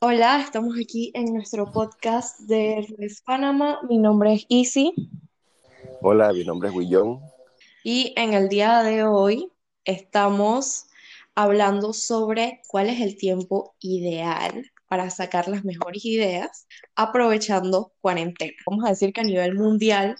Hola, 0.00 0.40
estamos 0.40 0.76
aquí 0.80 1.10
en 1.12 1.34
nuestro 1.34 1.72
podcast 1.72 2.38
de 2.42 2.86
Redes 2.88 3.20
Panamá. 3.20 3.80
Mi 3.88 3.98
nombre 3.98 4.34
es 4.34 4.46
Isi 4.48 4.94
Hola, 6.00 6.32
mi 6.32 6.44
nombre 6.44 6.68
es 6.68 6.74
Willón. 6.76 7.20
y 7.82 8.14
en 8.16 8.32
el 8.32 8.48
día 8.48 8.84
de 8.84 9.02
hoy 9.02 9.50
estamos 9.84 10.86
hablando 11.34 11.92
sobre 11.92 12.62
cuál 12.68 12.88
es 12.90 13.00
el 13.00 13.16
tiempo 13.16 13.74
ideal 13.80 14.70
para 14.86 15.10
sacar 15.10 15.48
las 15.48 15.64
mejores 15.64 16.04
ideas 16.04 16.68
aprovechando 16.94 17.92
cuarentena. 18.00 18.52
Vamos 18.66 18.84
a 18.84 18.90
decir 18.90 19.12
que 19.12 19.22
a 19.22 19.24
nivel 19.24 19.56
mundial 19.56 20.14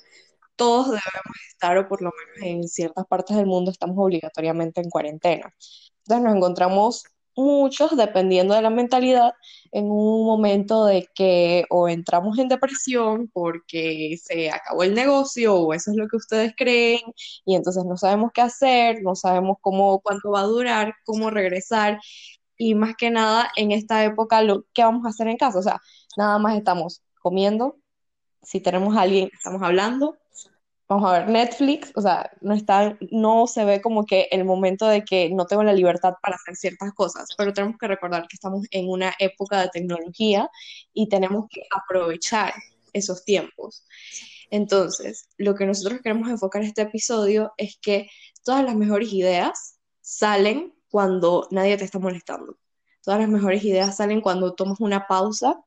todos 0.57 0.87
debemos 0.87 1.37
estar, 1.53 1.79
o 1.79 1.87
por 1.89 2.03
lo 2.03 2.11
menos 2.11 2.65
en 2.65 2.69
ciertas 2.69 3.07
partes 3.07 3.37
del 3.37 3.47
mundo 3.47 3.71
estamos 3.71 3.97
obligatoriamente 3.97 4.81
en 4.81 4.91
cuarentena. 4.91 5.55
Entonces 5.99 6.25
nos 6.25 6.35
encontramos 6.35 7.05
muchos, 7.39 7.97
dependiendo 7.97 8.55
de 8.55 8.63
la 8.63 8.71
mentalidad, 8.71 9.33
en 9.73 9.85
un 9.91 10.27
momento 10.27 10.87
de 10.87 11.09
que 11.15 11.65
o 11.71 11.89
entramos 11.89 12.39
en 12.39 12.49
depresión 12.49 13.29
porque 13.33 14.17
se 14.23 14.51
acabó 14.51 14.83
el 14.83 14.95
negocio 14.95 15.55
o 15.55 15.73
eso 15.75 15.91
es 15.93 15.97
lo 15.97 16.09
que 16.09 16.17
ustedes 16.17 16.55
creen 16.57 17.01
y 17.45 17.55
entonces 17.55 17.85
no 17.85 17.97
sabemos 17.97 18.33
qué 18.35 18.41
hacer, 18.41 19.03
no 19.03 19.15
sabemos 19.15 19.59
cómo, 19.61 20.01
cuánto 20.01 20.31
va 20.33 20.41
a 20.41 20.45
durar, 20.45 20.95
cómo 21.05 21.31
regresar 21.31 22.01
y 22.57 22.75
más 22.75 22.97
que 22.97 23.11
nada 23.11 23.51
en 23.57 23.73
esta 23.73 24.05
época, 24.05 24.43
lo, 24.43 24.65
¿qué 24.75 24.83
vamos 24.83 25.07
a 25.07 25.11
hacer 25.11 25.29
en 25.29 25.37
casa? 25.37 25.59
O 25.59 25.63
sea, 25.63 25.81
nada 26.17 26.39
más 26.39 26.57
estamos 26.57 27.03
comiendo, 27.23 27.77
si 28.43 28.61
tenemos 28.61 28.97
a 28.97 29.03
alguien, 29.03 29.31
estamos 29.33 29.63
hablando, 29.63 30.19
vamos 30.89 31.11
a 31.11 31.19
ver 31.19 31.29
Netflix, 31.29 31.93
o 31.95 32.01
sea, 32.01 32.31
no 32.41 32.55
está, 32.55 32.97
no 33.11 33.47
se 33.47 33.65
ve 33.65 33.83
como 33.83 34.07
que 34.07 34.29
el 34.31 34.45
momento 34.45 34.87
de 34.87 35.05
que 35.05 35.31
no 35.31 35.47
tengo 35.47 35.63
la 35.63 35.75
libertad 35.75 36.15
para 36.23 36.37
hacer 36.37 36.57
ciertas 36.57 36.93
cosas, 36.95 37.29
pero 37.37 37.53
tenemos 37.53 37.77
que 37.79 37.89
recordar 37.89 38.23
que 38.23 38.35
estamos 38.35 38.67
en 38.71 38.89
una 38.89 39.15
época 39.19 39.61
de 39.61 39.69
tecnología 39.69 40.51
y 40.95 41.09
tenemos 41.09 41.47
que 41.51 41.63
aprovechar 41.71 42.55
esos 42.95 43.25
tiempos. 43.25 43.85
Entonces, 44.51 45.29
lo 45.37 45.55
que 45.55 45.67
nosotros 45.67 46.01
queremos 46.03 46.31
enfocar 46.31 46.63
en 46.63 46.69
este 46.69 46.83
episodio 46.83 47.53
es 47.59 47.79
que 47.81 48.09
todas 48.43 48.65
las 48.65 48.75
mejores 48.75 49.13
ideas 49.13 49.79
salen 50.01 50.75
cuando 50.91 51.47
nadie 51.51 51.77
te 51.77 51.85
está 51.85 51.99
molestando. 51.99 52.57
Todas 53.03 53.21
las 53.21 53.29
mejores 53.29 53.63
ideas 53.63 53.97
salen 53.97 54.23
cuando 54.23 54.55
tomas 54.55 54.81
una 54.81 55.07
pausa 55.07 55.61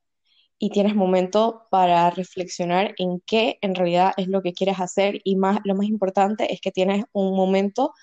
y 0.62 0.70
tienes 0.70 0.94
momento 0.94 1.66
para 1.72 2.08
reflexionar 2.10 2.94
en 2.96 3.20
qué 3.26 3.58
en 3.62 3.74
realidad 3.74 4.12
es 4.16 4.28
lo 4.28 4.42
que 4.42 4.52
quieres 4.52 4.78
hacer 4.78 5.20
y 5.24 5.34
más, 5.34 5.58
lo 5.64 5.74
más 5.74 5.88
importante 5.88 6.52
es 6.54 6.60
que 6.60 6.70
tienes 6.70 7.04
un 7.12 7.34
momento 7.34 7.94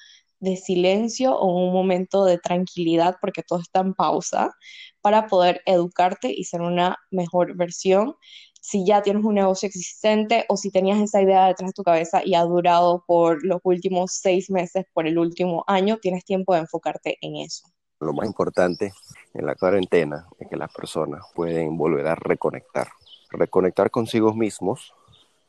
de 0.42 0.58
silencio 0.58 1.38
o 1.38 1.46
un 1.56 1.72
momento 1.72 2.26
de 2.26 2.38
tranquilidad 2.38 3.16
porque 3.22 3.44
todo 3.44 3.62
está 3.62 3.80
en 3.80 3.94
pausa 3.94 4.52
para 5.00 5.28
poder 5.28 5.62
educarte 5.66 6.34
y 6.36 6.44
ser 6.44 6.60
una 6.60 6.98
mejor 7.12 7.56
versión 7.56 8.16
si 8.60 8.86
ya 8.86 9.02
tienes 9.04 9.24
un 9.24 9.36
negocio 9.36 9.68
existente 9.68 10.44
o 10.50 10.58
si 10.58 10.70
tenías 10.70 11.00
esa 11.00 11.22
idea 11.22 11.48
detrás 11.48 11.70
de 11.70 11.74
tu 11.74 11.84
cabeza 11.84 12.24
y 12.26 12.36
ha 12.36 12.44
durado 12.44 13.06
por 13.08 13.42
los 13.46 13.62
últimos 13.64 14.12
seis 14.22 14.50
meses, 14.50 14.84
por 14.94 15.08
el 15.08 15.18
último 15.18 15.64
año, 15.66 15.98
tienes 16.02 16.26
tiempo 16.26 16.54
de 16.54 16.60
enfocarte 16.60 17.18
en 17.22 17.38
eso. 17.38 17.64
Lo 18.00 18.14
más 18.14 18.28
importante 18.28 18.94
en 19.34 19.46
la 19.46 19.56
cuarentena 19.56 20.26
es 20.40 20.48
que 20.48 20.56
las 20.56 20.74
personas 20.74 21.26
pueden 21.36 21.78
volver 21.78 22.08
a 22.08 22.16
reconectar, 22.16 22.88
reconectar 23.30 23.92
consigo 23.92 24.34
mismos 24.34 24.94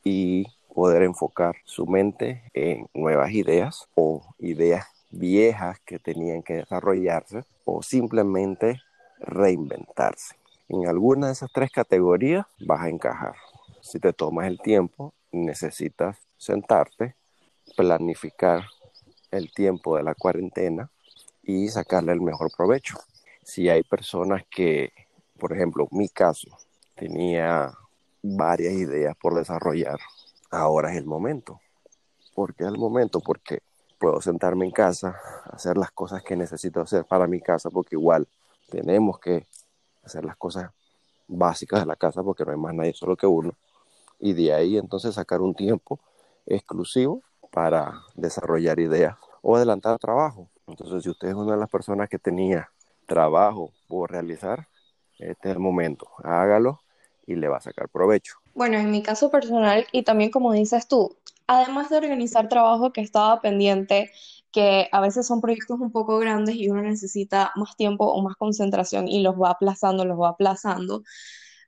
y 0.03 0.47
poder 0.75 1.03
enfocar 1.05 1.55
su 1.65 1.87
mente 1.87 2.43
en 2.53 2.89
nuevas 2.93 3.31
ideas 3.31 3.89
o 3.95 4.35
ideas 4.41 4.87
viejas 5.11 5.79
que 5.85 6.01
tenían 6.01 6.43
que 6.43 6.55
desarrollarse 6.55 7.45
o 7.65 7.83
simplemente 7.83 8.81
reinventarse. 9.21 10.35
En 10.69 10.89
alguna 10.89 11.29
de 11.29 11.35
esas 11.35 11.53
tres 11.53 11.71
categorías 11.71 12.47
vas 12.59 12.81
a 12.81 12.89
encajar. 12.89 13.37
Si 13.81 14.01
te 14.01 14.13
tomas 14.13 14.49
el 14.49 14.59
tiempo, 14.61 15.15
necesitas 15.31 16.17
sentarte, 16.37 17.15
planificar 17.77 18.65
el 19.31 19.53
tiempo 19.53 19.97
de 19.97 20.03
la 20.03 20.17
cuarentena 20.17 20.91
y 21.51 21.69
sacarle 21.69 22.13
el 22.13 22.21
mejor 22.21 22.51
provecho. 22.57 22.97
Si 23.43 23.69
hay 23.69 23.83
personas 23.83 24.45
que, 24.51 24.93
por 25.39 25.53
ejemplo, 25.53 25.89
mi 25.91 26.09
caso, 26.09 26.49
tenía 26.95 27.73
varias 28.23 28.75
ideas 28.75 29.17
por 29.17 29.35
desarrollar, 29.35 29.99
ahora 30.51 30.93
es 30.93 30.99
el 30.99 31.07
momento. 31.07 31.61
¿Por 32.35 32.55
qué 32.55 32.65
es 32.65 32.71
el 32.71 32.79
momento? 32.79 33.21
Porque 33.21 33.61
puedo 33.99 34.21
sentarme 34.21 34.65
en 34.67 34.71
casa, 34.71 35.19
hacer 35.45 35.77
las 35.77 35.91
cosas 35.91 36.23
que 36.23 36.37
necesito 36.37 36.81
hacer 36.81 37.05
para 37.05 37.27
mi 37.27 37.41
casa, 37.41 37.71
porque 37.71 37.97
igual 37.97 38.29
tenemos 38.71 39.19
que 39.19 39.47
hacer 40.03 40.25
las 40.25 40.37
cosas 40.37 40.71
básicas 41.27 41.81
de 41.81 41.87
la 41.87 41.97
casa, 41.97 42.23
porque 42.23 42.45
no 42.45 42.53
hay 42.53 42.59
más 42.59 42.75
nadie 42.75 42.95
solo 42.95 43.17
que 43.17 43.27
uno. 43.27 43.55
Y 44.19 44.35
de 44.35 44.53
ahí 44.53 44.77
entonces 44.77 45.15
sacar 45.15 45.41
un 45.41 45.55
tiempo 45.55 45.99
exclusivo 46.47 47.23
para 47.51 48.03
desarrollar 48.15 48.79
ideas 48.79 49.17
o 49.43 49.57
adelantar 49.57 49.99
trabajo. 49.99 50.49
Entonces, 50.71 51.03
si 51.03 51.11
usted 51.11 51.29
es 51.29 51.35
una 51.35 51.53
de 51.53 51.59
las 51.59 51.69
personas 51.69 52.09
que 52.09 52.19
tenía 52.19 52.71
trabajo 53.07 53.73
por 53.89 54.11
realizar, 54.11 54.69
este 55.19 55.49
es 55.49 55.55
el 55.55 55.59
momento. 55.59 56.09
Hágalo 56.23 56.81
y 57.27 57.35
le 57.35 57.49
va 57.49 57.59
a 57.59 57.61
sacar 57.61 57.89
provecho. 57.89 58.35
Bueno, 58.55 58.79
en 58.79 58.91
mi 58.91 59.03
caso 59.03 59.31
personal, 59.31 59.87
y 59.93 60.03
también 60.03 60.31
como 60.31 60.53
dices 60.53 60.89
tú, 60.89 61.17
además 61.47 61.91
de 61.91 61.99
organizar 61.99 62.49
trabajo 62.49 62.93
que 62.93 63.01
estaba 63.01 63.41
pendiente, 63.41 64.11
que 64.53 64.89
a 64.91 65.01
veces 65.01 65.27
son 65.27 65.41
proyectos 65.41 65.79
un 65.81 65.93
poco 65.93 66.19
grandes 66.19 66.57
y 66.57 66.69
uno 66.69 66.83
necesita 66.83 67.53
más 67.55 67.77
tiempo 67.77 68.05
o 68.05 68.23
más 68.23 68.37
concentración 68.37 69.07
y 69.09 69.23
los 69.23 69.35
va 69.35 69.51
aplazando, 69.51 70.05
los 70.05 70.19
va 70.19 70.31
aplazando, 70.31 71.03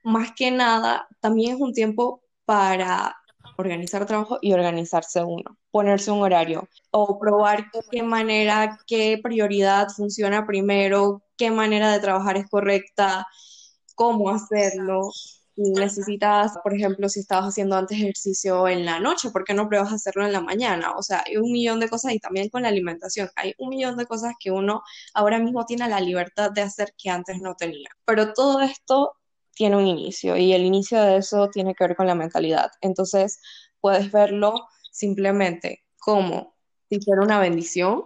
más 0.03 0.33
que 0.33 0.51
nada, 0.51 1.07
también 1.21 1.55
es 1.55 1.61
un 1.61 1.73
tiempo 1.73 2.21
para 2.45 3.15
organizar 3.57 4.05
trabajo 4.05 4.39
y 4.41 4.53
organizarse 4.53 5.23
uno, 5.23 5.57
ponerse 5.71 6.11
un 6.11 6.21
horario 6.21 6.67
o 6.91 7.19
probar 7.19 7.69
qué 7.91 8.03
manera, 8.03 8.79
qué 8.87 9.19
prioridad 9.21 9.89
funciona 9.89 10.45
primero, 10.45 11.23
qué 11.37 11.51
manera 11.51 11.91
de 11.91 11.99
trabajar 11.99 12.37
es 12.37 12.49
correcta, 12.49 13.25
cómo 13.95 14.29
hacerlo. 14.29 15.09
Necesitas, 15.55 16.57
por 16.63 16.73
ejemplo, 16.73 17.07
si 17.09 17.19
estabas 17.19 17.49
haciendo 17.49 17.75
antes 17.75 17.99
ejercicio 17.99 18.67
en 18.67 18.85
la 18.85 18.99
noche, 18.99 19.29
¿por 19.29 19.43
qué 19.43 19.53
no 19.53 19.69
pruebas 19.69 19.93
hacerlo 19.93 20.25
en 20.25 20.33
la 20.33 20.41
mañana? 20.41 20.93
O 20.97 21.03
sea, 21.03 21.23
hay 21.27 21.37
un 21.37 21.51
millón 21.51 21.79
de 21.79 21.89
cosas 21.89 22.13
y 22.13 22.19
también 22.19 22.49
con 22.49 22.63
la 22.63 22.69
alimentación. 22.69 23.29
Hay 23.35 23.53
un 23.59 23.69
millón 23.69 23.95
de 23.97 24.07
cosas 24.07 24.33
que 24.39 24.49
uno 24.51 24.81
ahora 25.13 25.37
mismo 25.39 25.65
tiene 25.65 25.87
la 25.87 25.99
libertad 25.99 26.51
de 26.51 26.61
hacer 26.63 26.93
que 26.97 27.11
antes 27.11 27.39
no 27.39 27.53
tenía. 27.55 27.89
Pero 28.05 28.33
todo 28.33 28.61
esto 28.61 29.13
tiene 29.55 29.77
un 29.77 29.87
inicio 29.87 30.37
y 30.37 30.53
el 30.53 30.63
inicio 30.63 31.01
de 31.01 31.17
eso 31.17 31.49
tiene 31.49 31.75
que 31.75 31.85
ver 31.85 31.95
con 31.95 32.07
la 32.07 32.15
mentalidad. 32.15 32.71
Entonces, 32.81 33.39
puedes 33.79 34.11
verlo 34.11 34.67
simplemente 34.91 35.83
como 35.99 36.55
si 36.89 36.99
fuera 37.01 37.21
una 37.21 37.39
bendición 37.39 38.05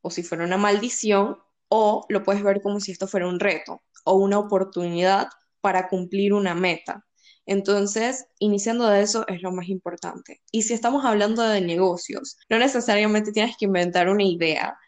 o 0.00 0.10
si 0.10 0.22
fuera 0.22 0.44
una 0.44 0.56
maldición 0.56 1.38
o 1.68 2.06
lo 2.08 2.22
puedes 2.22 2.42
ver 2.42 2.62
como 2.62 2.80
si 2.80 2.92
esto 2.92 3.06
fuera 3.06 3.28
un 3.28 3.40
reto 3.40 3.82
o 4.04 4.14
una 4.14 4.38
oportunidad 4.38 5.28
para 5.60 5.88
cumplir 5.88 6.32
una 6.32 6.54
meta. 6.54 7.04
Entonces, 7.46 8.26
iniciando 8.38 8.86
de 8.88 9.00
eso 9.02 9.24
es 9.26 9.42
lo 9.42 9.52
más 9.52 9.68
importante. 9.68 10.42
Y 10.52 10.62
si 10.62 10.74
estamos 10.74 11.04
hablando 11.04 11.42
de 11.42 11.62
negocios, 11.62 12.36
no 12.50 12.58
necesariamente 12.58 13.32
tienes 13.32 13.56
que 13.56 13.64
inventar 13.64 14.08
una 14.08 14.24
idea, 14.24 14.78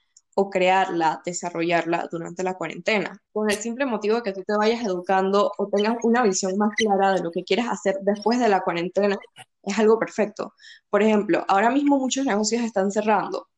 o 0.40 0.48
crearla, 0.48 1.20
desarrollarla 1.22 2.08
durante 2.10 2.42
la 2.42 2.54
cuarentena, 2.54 3.20
con 3.30 3.50
el 3.50 3.58
simple 3.58 3.84
motivo 3.84 4.16
de 4.16 4.22
que 4.22 4.32
tú 4.32 4.42
te 4.42 4.56
vayas 4.56 4.82
educando 4.82 5.52
o 5.58 5.68
tengas 5.68 5.98
una 6.02 6.22
visión 6.22 6.56
más 6.56 6.74
clara 6.76 7.12
de 7.12 7.22
lo 7.22 7.30
que 7.30 7.44
quieres 7.44 7.66
hacer 7.68 7.98
después 8.00 8.38
de 8.38 8.48
la 8.48 8.62
cuarentena, 8.62 9.18
es 9.62 9.78
algo 9.78 9.98
perfecto. 9.98 10.54
Por 10.88 11.02
ejemplo, 11.02 11.44
ahora 11.46 11.70
mismo 11.70 11.98
muchos 11.98 12.24
negocios 12.24 12.62
están 12.62 12.90
cerrando. 12.90 13.48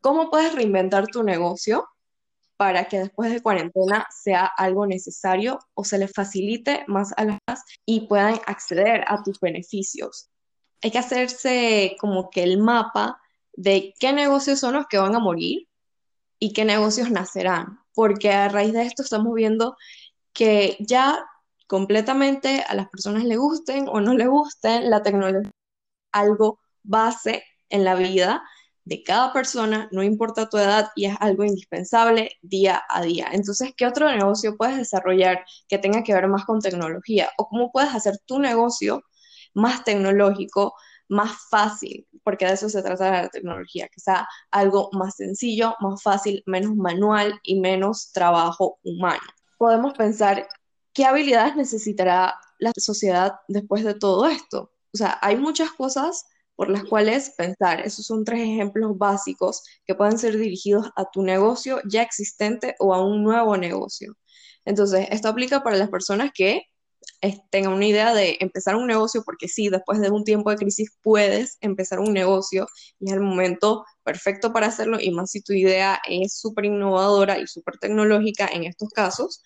¿Cómo 0.00 0.30
puedes 0.30 0.54
reinventar 0.54 1.08
tu 1.08 1.22
negocio 1.22 1.86
para 2.56 2.86
que 2.86 3.00
después 3.00 3.30
de 3.30 3.42
cuarentena 3.42 4.06
sea 4.10 4.46
algo 4.46 4.86
necesario 4.86 5.58
o 5.74 5.84
se 5.84 5.98
les 5.98 6.10
facilite 6.10 6.84
más 6.86 7.12
a 7.18 7.26
las 7.26 7.62
y 7.84 8.06
puedan 8.06 8.40
acceder 8.46 9.04
a 9.08 9.22
tus 9.22 9.38
beneficios? 9.40 10.30
Hay 10.82 10.90
que 10.90 10.98
hacerse 10.98 11.96
como 12.00 12.30
que 12.30 12.42
el 12.42 12.56
mapa 12.56 13.20
de 13.52 13.92
qué 14.00 14.14
negocios 14.14 14.58
son 14.58 14.72
los 14.72 14.86
que 14.86 14.96
van 14.96 15.14
a 15.14 15.18
morir 15.18 15.66
y 16.40 16.52
qué 16.52 16.64
negocios 16.64 17.10
nacerán, 17.10 17.78
porque 17.94 18.32
a 18.32 18.48
raíz 18.48 18.72
de 18.72 18.82
esto 18.82 19.02
estamos 19.02 19.34
viendo 19.34 19.76
que 20.32 20.76
ya 20.80 21.24
completamente 21.68 22.64
a 22.66 22.74
las 22.74 22.88
personas 22.88 23.24
le 23.24 23.36
gusten 23.36 23.86
o 23.88 24.00
no 24.00 24.14
le 24.14 24.26
gusten, 24.26 24.90
la 24.90 25.02
tecnología 25.02 25.52
algo 26.12 26.60
base 26.82 27.44
en 27.68 27.84
la 27.84 27.94
vida 27.94 28.42
de 28.84 29.02
cada 29.04 29.32
persona, 29.32 29.88
no 29.92 30.02
importa 30.02 30.48
tu 30.48 30.56
edad, 30.56 30.90
y 30.96 31.04
es 31.06 31.16
algo 31.20 31.44
indispensable 31.44 32.32
día 32.42 32.82
a 32.88 33.02
día. 33.02 33.28
Entonces, 33.32 33.72
¿qué 33.76 33.86
otro 33.86 34.10
negocio 34.10 34.56
puedes 34.56 34.78
desarrollar 34.78 35.44
que 35.68 35.78
tenga 35.78 36.02
que 36.02 36.14
ver 36.14 36.26
más 36.28 36.44
con 36.44 36.60
tecnología? 36.60 37.30
¿O 37.38 37.46
cómo 37.48 37.70
puedes 37.70 37.94
hacer 37.94 38.18
tu 38.26 38.40
negocio 38.40 39.02
más 39.54 39.84
tecnológico, 39.84 40.74
más 41.10 41.36
fácil, 41.50 42.06
porque 42.24 42.46
de 42.46 42.54
eso 42.54 42.70
se 42.70 42.82
trata 42.82 43.10
la 43.22 43.28
tecnología, 43.28 43.88
que 43.88 44.00
sea 44.00 44.26
algo 44.50 44.88
más 44.92 45.16
sencillo, 45.16 45.74
más 45.80 46.02
fácil, 46.02 46.42
menos 46.46 46.74
manual 46.76 47.38
y 47.42 47.60
menos 47.60 48.12
trabajo 48.12 48.78
humano. 48.82 49.20
Podemos 49.58 49.92
pensar 49.94 50.48
¿qué 50.92 51.04
habilidades 51.04 51.56
necesitará 51.56 52.38
la 52.58 52.72
sociedad 52.76 53.36
después 53.48 53.84
de 53.84 53.94
todo 53.94 54.28
esto? 54.28 54.72
O 54.92 54.96
sea, 54.96 55.18
hay 55.22 55.36
muchas 55.36 55.70
cosas 55.72 56.26
por 56.56 56.68
las 56.68 56.84
cuales 56.84 57.32
pensar. 57.36 57.80
Esos 57.80 58.06
son 58.06 58.24
tres 58.24 58.40
ejemplos 58.40 58.98
básicos 58.98 59.62
que 59.86 59.94
pueden 59.94 60.18
ser 60.18 60.36
dirigidos 60.36 60.90
a 60.96 61.10
tu 61.10 61.22
negocio 61.22 61.80
ya 61.88 62.02
existente 62.02 62.74
o 62.78 62.92
a 62.94 63.04
un 63.04 63.22
nuevo 63.22 63.56
negocio. 63.56 64.14
Entonces, 64.64 65.06
esto 65.10 65.28
aplica 65.28 65.62
para 65.62 65.76
las 65.76 65.88
personas 65.88 66.30
que 66.34 66.64
tengan 67.50 67.74
una 67.74 67.86
idea 67.86 68.14
de 68.14 68.38
empezar 68.40 68.76
un 68.76 68.86
negocio, 68.86 69.22
porque 69.24 69.48
sí, 69.48 69.68
después 69.68 70.00
de 70.00 70.10
un 70.10 70.24
tiempo 70.24 70.50
de 70.50 70.56
crisis 70.56 70.96
puedes 71.02 71.58
empezar 71.60 72.00
un 72.00 72.12
negocio 72.12 72.66
y 72.98 73.08
es 73.08 73.12
el 73.12 73.20
momento 73.20 73.84
perfecto 74.04 74.52
para 74.52 74.68
hacerlo, 74.68 74.98
y 75.00 75.10
más 75.10 75.30
si 75.30 75.42
tu 75.42 75.52
idea 75.52 76.00
es 76.08 76.38
súper 76.38 76.64
innovadora 76.64 77.38
y 77.38 77.46
súper 77.46 77.78
tecnológica 77.78 78.48
en 78.52 78.64
estos 78.64 78.88
casos. 78.90 79.42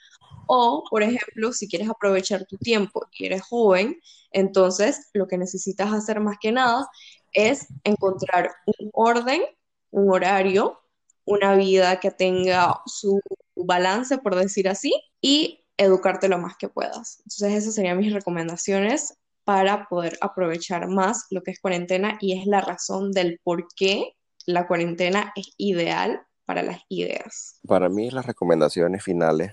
O, 0.47 0.85
por 0.91 1.03
ejemplo, 1.03 1.53
si 1.53 1.69
quieres 1.69 1.88
aprovechar 1.88 2.44
tu 2.47 2.56
tiempo 2.59 3.06
y 3.19 3.26
eres 3.26 3.43
joven, 3.43 3.99
entonces 4.31 5.09
lo 5.15 5.27
que 5.27 5.38
necesitas 5.38 5.93
hacer 5.93 6.20
más 6.20 6.37
que 6.41 6.53
nada 6.53 6.87
es 7.32 7.67
encontrar 7.82 8.50
un 8.67 8.91
orden, 8.93 9.43
un 9.91 10.12
horario, 10.12 10.81
una 11.25 11.56
vida 11.56 11.99
que 11.99 12.11
tenga 12.11 12.81
su 12.87 13.20
balance, 13.56 14.19
por 14.19 14.35
decir 14.35 14.69
así, 14.69 14.93
y 15.20 15.64
educarte 15.76 16.29
lo 16.29 16.38
más 16.38 16.56
que 16.56 16.69
puedas. 16.69 17.19
Entonces 17.19 17.53
esas 17.55 17.75
serían 17.75 17.99
mis 17.99 18.12
recomendaciones 18.12 19.19
para 19.44 19.88
poder 19.88 20.17
aprovechar 20.21 20.88
más 20.88 21.26
lo 21.31 21.43
que 21.43 21.50
es 21.50 21.61
cuarentena 21.61 22.17
y 22.21 22.38
es 22.38 22.47
la 22.47 22.61
razón 22.61 23.12
del 23.12 23.41
por 23.43 23.67
qué 23.76 24.15
la 24.47 24.67
cuarentena 24.67 25.32
es 25.37 25.53
ideal 25.56 26.23
para 26.47 26.62
las 26.62 26.81
ideas. 26.88 27.59
Para 27.67 27.88
mí 27.88 28.11
las 28.11 28.26
recomendaciones 28.26 29.03
finales 29.03 29.53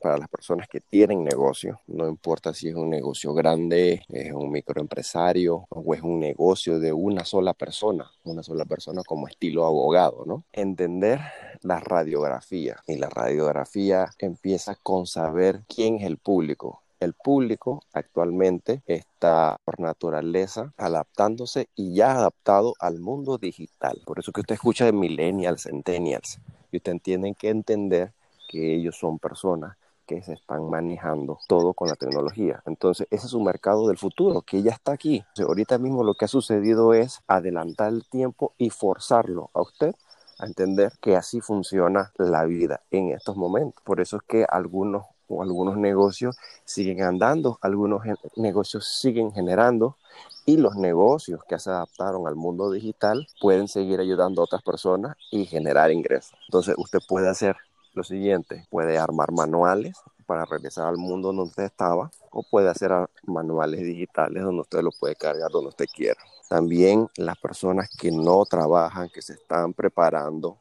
para 0.00 0.18
las 0.18 0.28
personas 0.28 0.68
que 0.68 0.80
tienen 0.80 1.22
negocio, 1.24 1.80
no 1.86 2.08
importa 2.08 2.54
si 2.54 2.68
es 2.68 2.74
un 2.74 2.90
negocio 2.90 3.34
grande, 3.34 4.02
es 4.08 4.32
un 4.32 4.50
microempresario 4.50 5.66
o 5.68 5.94
es 5.94 6.02
un 6.02 6.20
negocio 6.20 6.78
de 6.78 6.92
una 6.92 7.24
sola 7.24 7.54
persona, 7.54 8.10
una 8.24 8.42
sola 8.42 8.64
persona 8.64 9.02
como 9.06 9.28
estilo 9.28 9.66
abogado, 9.66 10.24
¿no? 10.26 10.44
Entender 10.52 11.20
la 11.62 11.80
radiografía 11.80 12.78
y 12.86 12.96
la 12.96 13.08
radiografía 13.08 14.10
empieza 14.18 14.74
con 14.74 15.06
saber 15.06 15.62
quién 15.68 15.96
es 15.96 16.04
el 16.04 16.16
público, 16.16 16.82
el 17.00 17.14
público 17.14 17.82
actualmente 17.94 18.82
está 18.86 19.56
por 19.64 19.80
naturaleza 19.80 20.74
adaptándose 20.76 21.68
y 21.74 21.94
ya 21.94 22.12
adaptado 22.12 22.74
al 22.78 23.00
mundo 23.00 23.38
digital. 23.38 24.02
Por 24.04 24.18
eso 24.18 24.32
que 24.32 24.42
usted 24.42 24.56
escucha 24.56 24.84
de 24.84 24.92
millennials, 24.92 25.62
centennials, 25.62 26.38
y 26.70 26.76
usted 26.76 26.96
tiene 27.02 27.34
que 27.34 27.48
entender 27.48 28.12
que 28.48 28.74
ellos 28.74 28.98
son 28.98 29.18
personas 29.18 29.78
que 30.10 30.22
se 30.22 30.32
están 30.32 30.68
manejando 30.68 31.38
todo 31.46 31.72
con 31.72 31.86
la 31.86 31.94
tecnología. 31.94 32.60
Entonces, 32.66 33.06
ese 33.12 33.26
es 33.26 33.32
un 33.32 33.44
mercado 33.44 33.86
del 33.86 33.96
futuro 33.96 34.42
que 34.42 34.60
ya 34.60 34.72
está 34.72 34.90
aquí. 34.90 35.24
ahorita 35.38 35.78
mismo 35.78 36.02
lo 36.02 36.14
que 36.14 36.24
ha 36.24 36.28
sucedido 36.28 36.94
es 36.94 37.20
adelantar 37.28 37.92
el 37.92 38.04
tiempo 38.08 38.52
y 38.58 38.70
forzarlo 38.70 39.50
a 39.54 39.62
usted 39.62 39.94
a 40.40 40.46
entender 40.46 40.92
que 41.00 41.14
así 41.14 41.40
funciona 41.40 42.12
la 42.18 42.44
vida 42.44 42.80
en 42.90 43.12
estos 43.12 43.36
momentos. 43.36 43.80
Por 43.84 44.00
eso 44.00 44.16
es 44.16 44.22
que 44.24 44.44
algunos 44.48 45.04
o 45.28 45.44
algunos 45.44 45.76
negocios 45.76 46.36
siguen 46.64 47.02
andando, 47.02 47.60
algunos 47.60 48.02
negocios 48.34 48.88
siguen 49.00 49.30
generando 49.30 49.96
y 50.44 50.56
los 50.56 50.74
negocios 50.74 51.40
que 51.48 51.56
se 51.60 51.70
adaptaron 51.70 52.26
al 52.26 52.34
mundo 52.34 52.72
digital 52.72 53.28
pueden 53.40 53.68
seguir 53.68 54.00
ayudando 54.00 54.40
a 54.40 54.46
otras 54.46 54.62
personas 54.62 55.16
y 55.30 55.46
generar 55.46 55.92
ingresos. 55.92 56.36
Entonces 56.48 56.74
usted 56.76 56.98
puede 57.06 57.28
hacer 57.28 57.56
lo 57.94 58.04
siguiente, 58.04 58.66
puede 58.70 58.98
armar 58.98 59.32
manuales 59.32 59.96
para 60.26 60.44
regresar 60.44 60.86
al 60.86 60.96
mundo 60.96 61.28
donde 61.28 61.42
usted 61.42 61.64
estaba 61.64 62.10
o 62.30 62.44
puede 62.48 62.68
hacer 62.68 62.92
manuales 63.24 63.80
digitales 63.80 64.44
donde 64.44 64.62
usted 64.62 64.80
lo 64.82 64.90
puede 64.92 65.16
cargar 65.16 65.50
donde 65.50 65.70
usted 65.70 65.86
quiera. 65.92 66.20
También 66.48 67.08
las 67.16 67.36
personas 67.38 67.90
que 67.90 68.10
no 68.10 68.44
trabajan, 68.44 69.08
que 69.08 69.22
se 69.22 69.32
están 69.34 69.74
preparando, 69.74 70.58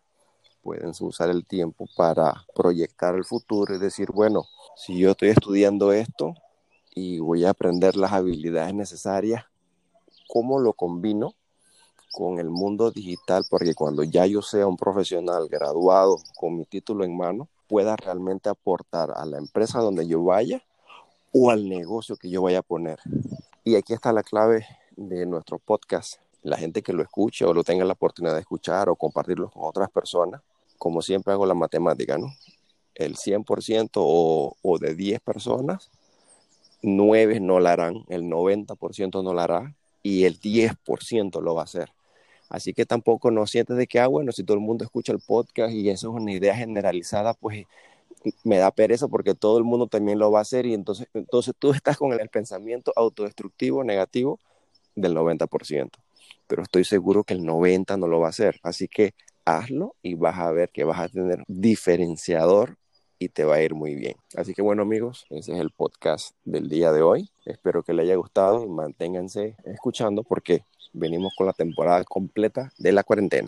pueden 0.64 0.92
usar 1.02 1.30
el 1.30 1.46
tiempo 1.46 1.88
para 1.96 2.46
proyectar 2.56 3.16
el 3.16 3.26
futuro 3.26 3.76
y 3.76 3.80
decir, 3.80 4.12
bueno, 4.12 4.46
si 4.76 4.98
yo 5.00 5.12
estoy 5.12 5.30
estudiando 5.30 5.92
esto 5.92 6.34
y 6.94 7.20
voy 7.20 7.46
a 7.46 7.52
aprender 7.52 7.96
las 7.96 8.12
habilidades 8.12 8.74
necesarias, 8.74 9.46
¿cómo 10.28 10.60
lo 10.60 10.74
combino 10.74 11.34
con 12.12 12.40
el 12.40 12.50
mundo 12.50 12.92
digital, 12.92 13.46
porque 13.50 13.74
cuando 13.74 14.04
ya 14.04 14.26
yo 14.26 14.42
sea 14.42 14.68
un 14.68 14.78
profesional 14.78 15.48
graduado 15.48 16.18
con 16.36 16.58
mi 16.58 16.66
título 16.66 17.04
en 17.04 17.16
mano, 17.16 17.48
pueda 17.68 17.96
realmente 17.96 18.50
aportar 18.50 19.12
a 19.16 19.26
la 19.26 19.38
empresa 19.38 19.80
donde 19.80 20.08
yo 20.08 20.24
vaya 20.24 20.62
o 21.32 21.52
al 21.52 21.70
negocio 21.70 22.18
que 22.18 22.30
yo 22.30 22.42
vaya 22.42 22.60
a 22.60 22.64
poner. 22.64 23.00
Y 23.64 23.76
aquí 23.76 23.94
está 23.94 24.12
la 24.12 24.24
clave 24.24 24.66
de 24.96 25.26
nuestro 25.26 25.60
podcast. 25.60 26.16
La 26.42 26.58
gente 26.58 26.82
que 26.82 26.94
lo 26.94 27.04
escuche 27.04 27.46
o 27.46 27.54
lo 27.54 27.64
tenga 27.64 27.86
la 27.86 27.94
oportunidad 27.94 28.34
de 28.34 28.42
escuchar 28.42 28.90
o 28.90 28.96
compartirlo 28.96 29.50
con 29.50 29.64
otras 29.66 29.90
personas, 29.90 30.42
como 30.78 31.02
siempre 31.02 31.34
hago 31.34 31.46
la 31.46 31.54
matemática, 31.54 32.18
¿no? 32.18 32.34
El 32.96 33.16
100% 33.16 33.92
o, 33.96 34.56
o 34.62 34.78
de 34.80 34.96
10 34.96 35.22
personas, 35.22 35.90
9 36.82 37.40
no 37.40 37.60
la 37.60 37.74
harán, 37.74 38.06
el 38.10 38.24
90% 38.24 39.24
no 39.24 39.34
la 39.34 39.44
hará 39.44 39.76
y 40.02 40.24
el 40.24 40.40
10% 40.40 41.42
lo 41.42 41.56
va 41.56 41.62
a 41.62 41.66
hacer. 41.66 41.92
Así 42.50 42.74
que 42.74 42.86
tampoco 42.86 43.32
no 43.32 43.46
sientes 43.48 43.78
de 43.78 43.88
que, 43.88 44.00
ah, 44.00 44.08
bueno, 44.08 44.32
si 44.32 44.44
todo 44.44 44.56
el 44.56 44.64
mundo 44.64 44.84
escucha 44.84 45.14
el 45.14 45.20
podcast 45.20 45.74
y 45.74 45.90
eso 45.90 46.10
es 46.10 46.22
una 46.22 46.32
idea 46.32 46.56
generalizada, 46.56 47.34
pues 47.36 47.66
me 48.44 48.58
da 48.58 48.72
pereza 48.72 49.08
porque 49.08 49.36
todo 49.36 49.58
el 49.58 49.64
mundo 49.64 49.88
también 49.88 50.20
lo 50.20 50.32
va 50.32 50.40
a 50.40 50.42
hacer 50.42 50.66
y 50.66 50.74
entonces, 50.74 51.08
entonces 51.14 51.54
tú 51.58 51.72
estás 51.72 51.98
con 51.98 52.12
el 52.14 52.30
pensamiento 52.30 52.92
autodestructivo 52.96 53.84
negativo 53.84 54.40
del 54.96 55.16
90%, 55.16 55.92
pero 56.48 56.64
estoy 56.64 56.84
seguro 56.84 57.24
que 57.24 57.34
el 57.34 57.42
90% 57.44 57.98
no 57.98 58.08
lo 58.08 58.20
va 58.20 58.28
a 58.28 58.32
hacer. 58.32 58.60
Así 58.64 58.88
que 58.88 59.14
hazlo 59.46 59.96
y 60.02 60.16
vas 60.16 60.38
a 60.38 60.52
ver 60.52 60.70
que 60.70 60.84
vas 60.84 61.00
a 61.00 61.10
tener 61.10 61.44
diferenciador 61.48 62.78
y 63.20 63.30
te 63.30 63.44
va 63.44 63.56
a 63.56 63.62
ir 63.62 63.76
muy 63.76 63.96
bien. 63.96 64.16
Así 64.36 64.54
que 64.54 64.62
bueno 64.62 64.82
amigos, 64.82 65.26
ese 65.30 65.54
es 65.54 65.60
el 65.60 65.72
podcast 65.72 66.36
del 66.46 66.70
día 66.70 66.92
de 66.92 67.02
hoy. 67.02 67.30
Espero 67.46 67.84
que 67.84 67.94
les 67.94 68.06
haya 68.06 68.16
gustado 68.16 68.64
y 68.64 68.70
manténganse 68.70 69.56
escuchando 69.66 70.24
porque 70.24 70.64
venimos 70.94 71.34
con 71.36 71.48
la 71.48 71.54
temporada 71.54 72.04
completa 72.04 72.72
de 72.78 72.92
la 72.92 73.04
cuarentena. 73.04 73.48